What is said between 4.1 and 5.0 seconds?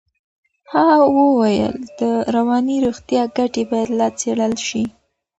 څېړل شي.